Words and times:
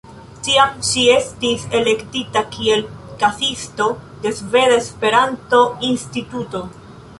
Tiam 0.45 0.77
ŝi 0.91 1.03
estis 1.15 1.65
elektita 1.79 2.43
kiel 2.55 2.81
kasisto 3.25 3.89
de 4.25 4.33
Sveda 4.41 4.81
Esperanto-Instituto. 4.87 6.67